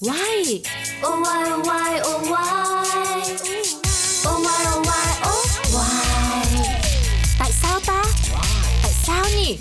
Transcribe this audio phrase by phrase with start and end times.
[0.00, 0.62] Why?
[1.02, 3.22] Oh why oh why oh why?
[4.26, 6.44] Oh why oh why oh why?
[7.38, 8.02] Tại sao ta?
[8.82, 9.58] Tại sao nhỉ?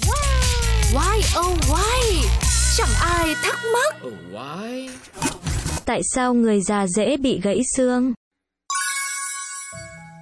[0.94, 2.30] Why oh why?
[2.78, 3.96] Chẳng ai thắc mắc.
[4.08, 4.90] Oh, why?
[5.86, 8.14] Tại sao người già dễ bị gãy xương?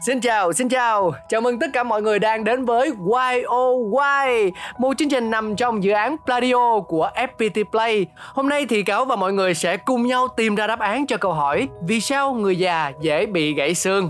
[0.05, 1.13] Xin chào, xin chào.
[1.29, 5.83] Chào mừng tất cả mọi người đang đến với YOY, một chương trình nằm trong
[5.83, 8.05] dự án Pladio của FPT Play.
[8.17, 11.17] Hôm nay thì Cáo và mọi người sẽ cùng nhau tìm ra đáp án cho
[11.17, 14.09] câu hỏi Vì sao người già dễ bị gãy xương?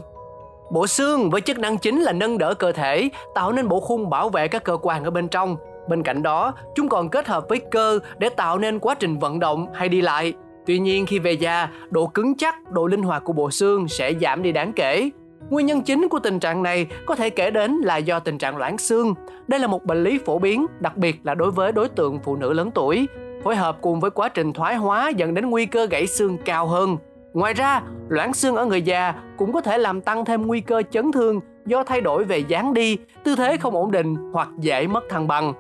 [0.72, 4.10] Bộ xương với chức năng chính là nâng đỡ cơ thể, tạo nên bộ khung
[4.10, 5.58] bảo vệ các cơ quan ở bên trong.
[5.88, 9.40] Bên cạnh đó, chúng còn kết hợp với cơ để tạo nên quá trình vận
[9.40, 10.34] động hay đi lại.
[10.66, 14.14] Tuy nhiên khi về già, độ cứng chắc, độ linh hoạt của bộ xương sẽ
[14.22, 15.10] giảm đi đáng kể.
[15.50, 18.58] Nguyên nhân chính của tình trạng này có thể kể đến là do tình trạng
[18.58, 19.14] loãng xương.
[19.48, 22.36] Đây là một bệnh lý phổ biến, đặc biệt là đối với đối tượng phụ
[22.36, 23.08] nữ lớn tuổi.
[23.44, 26.68] Phối hợp cùng với quá trình thoái hóa dẫn đến nguy cơ gãy xương cao
[26.68, 26.98] hơn.
[27.34, 30.82] Ngoài ra, loãng xương ở người già cũng có thể làm tăng thêm nguy cơ
[30.92, 34.88] chấn thương do thay đổi về dáng đi, tư thế không ổn định hoặc dễ
[34.88, 35.54] mất thăng bằng.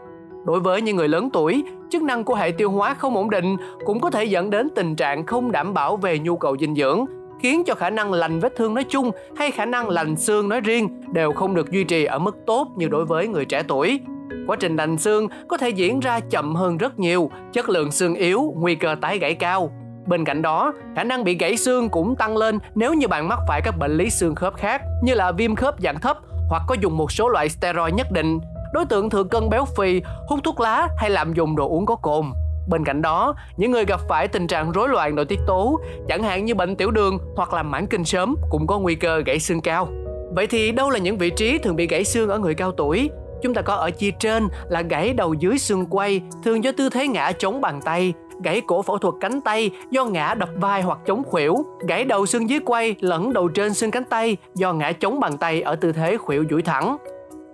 [0.45, 3.57] Đối với những người lớn tuổi, chức năng của hệ tiêu hóa không ổn định
[3.85, 7.05] cũng có thể dẫn đến tình trạng không đảm bảo về nhu cầu dinh dưỡng,
[7.45, 10.61] khiến cho khả năng lành vết thương nói chung hay khả năng lành xương nói
[10.61, 13.99] riêng đều không được duy trì ở mức tốt như đối với người trẻ tuổi.
[14.47, 18.15] Quá trình lành xương có thể diễn ra chậm hơn rất nhiều, chất lượng xương
[18.15, 19.71] yếu, nguy cơ tái gãy cao.
[20.07, 23.39] Bên cạnh đó, khả năng bị gãy xương cũng tăng lên nếu như bạn mắc
[23.47, 26.17] phải các bệnh lý xương khớp khác như là viêm khớp dạng thấp
[26.49, 28.39] hoặc có dùng một số loại steroid nhất định.
[28.73, 31.95] Đối tượng thừa cân béo phì, hút thuốc lá hay lạm dụng đồ uống có
[31.95, 32.25] cồn.
[32.67, 36.23] Bên cạnh đó, những người gặp phải tình trạng rối loạn nội tiết tố, chẳng
[36.23, 39.39] hạn như bệnh tiểu đường hoặc là mãn kinh sớm cũng có nguy cơ gãy
[39.39, 39.87] xương cao.
[40.31, 43.09] Vậy thì đâu là những vị trí thường bị gãy xương ở người cao tuổi?
[43.41, 46.89] Chúng ta có ở chia trên là gãy đầu dưới xương quay, thường do tư
[46.89, 50.81] thế ngã chống bàn tay, gãy cổ phẫu thuật cánh tay do ngã đập vai
[50.81, 51.55] hoặc chống khuỷu,
[51.87, 55.37] gãy đầu xương dưới quay lẫn đầu trên xương cánh tay do ngã chống bàn
[55.37, 56.97] tay ở tư thế khuỷu duỗi thẳng.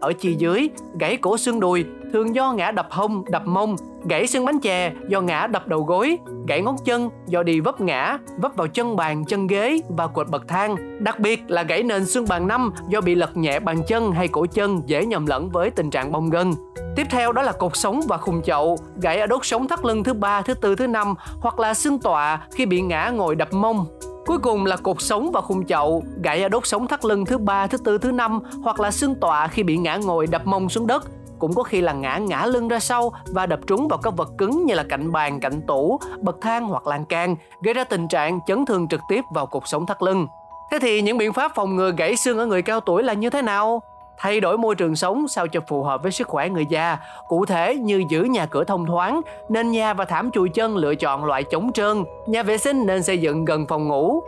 [0.01, 0.69] Ở chi dưới,
[0.99, 3.75] gãy cổ xương đùi thường do ngã đập hông, đập mông,
[4.09, 6.17] gãy xương bánh chè do ngã đập đầu gối,
[6.47, 10.29] gãy ngón chân do đi vấp ngã, vấp vào chân bàn, chân ghế và cột
[10.29, 11.03] bậc thang.
[11.03, 14.27] Đặc biệt là gãy nền xương bàn năm do bị lật nhẹ bàn chân hay
[14.27, 16.53] cổ chân dễ nhầm lẫn với tình trạng bong gân.
[16.95, 20.03] Tiếp theo đó là cột sống và khung chậu, gãy ở đốt sống thắt lưng
[20.03, 23.53] thứ ba, thứ tư, thứ năm hoặc là xương tọa khi bị ngã ngồi đập
[23.53, 23.85] mông.
[24.25, 27.37] Cuối cùng là cột sống và khung chậu, gãy ở đốt sống thắt lưng thứ
[27.37, 30.69] ba, thứ tư, thứ năm hoặc là xương tọa khi bị ngã ngồi đập mông
[30.69, 31.03] xuống đất
[31.41, 34.29] cũng có khi là ngã ngã lưng ra sau và đập trúng vào các vật
[34.37, 38.07] cứng như là cạnh bàn, cạnh tủ, bậc thang hoặc lan can, gây ra tình
[38.07, 40.27] trạng chấn thương trực tiếp vào cột sống thắt lưng.
[40.71, 43.29] Thế thì những biện pháp phòng ngừa gãy xương ở người cao tuổi là như
[43.29, 43.81] thế nào?
[44.21, 47.45] Thay đổi môi trường sống sao cho phù hợp với sức khỏe người già, cụ
[47.45, 51.25] thể như giữ nhà cửa thông thoáng, nên nhà và thảm chùi chân lựa chọn
[51.25, 54.21] loại chống trơn, nhà vệ sinh nên xây dựng gần phòng ngủ,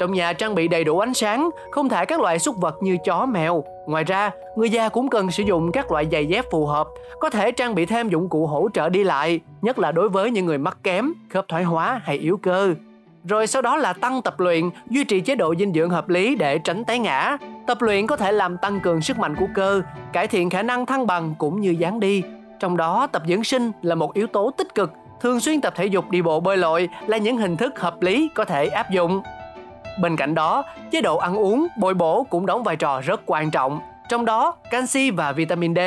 [0.00, 2.96] trong nhà trang bị đầy đủ ánh sáng, không thả các loại súc vật như
[3.04, 3.64] chó mèo.
[3.86, 6.88] Ngoài ra, người già cũng cần sử dụng các loại giày dép phù hợp,
[7.20, 10.30] có thể trang bị thêm dụng cụ hỗ trợ đi lại, nhất là đối với
[10.30, 12.74] những người mắc kém, khớp thoái hóa hay yếu cơ.
[13.28, 16.34] Rồi sau đó là tăng tập luyện, duy trì chế độ dinh dưỡng hợp lý
[16.34, 17.36] để tránh té ngã.
[17.66, 19.82] Tập luyện có thể làm tăng cường sức mạnh của cơ,
[20.12, 22.22] cải thiện khả năng thăng bằng cũng như dáng đi.
[22.60, 25.86] Trong đó, tập dưỡng sinh là một yếu tố tích cực, thường xuyên tập thể
[25.86, 29.22] dục đi bộ bơi lội là những hình thức hợp lý có thể áp dụng.
[30.00, 33.50] Bên cạnh đó, chế độ ăn uống, bồi bổ cũng đóng vai trò rất quan
[33.50, 33.80] trọng.
[34.08, 35.78] Trong đó, canxi và vitamin D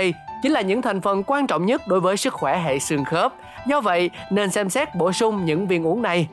[0.43, 3.33] chính là những thành phần quan trọng nhất đối với sức khỏe hệ xương khớp.
[3.67, 6.27] Do vậy, nên xem xét bổ sung những viên uống này.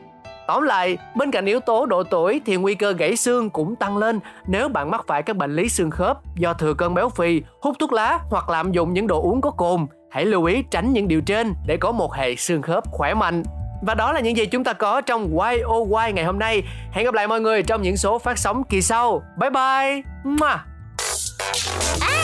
[0.47, 3.97] Tóm lại, bên cạnh yếu tố độ tuổi thì nguy cơ gãy xương cũng tăng
[3.97, 7.43] lên nếu bạn mắc phải các bệnh lý xương khớp do thừa cân béo phì,
[7.63, 9.87] hút thuốc lá hoặc lạm dụng những đồ uống có cồn.
[10.11, 13.43] Hãy lưu ý tránh những điều trên để có một hệ xương khớp khỏe mạnh.
[13.83, 16.63] Và đó là những gì chúng ta có trong YOY ngày hôm nay.
[16.93, 19.23] Hẹn gặp lại mọi người trong những số phát sóng kỳ sau.
[19.41, 20.03] Bye bye.
[20.25, 20.47] Mua.
[22.01, 22.16] À,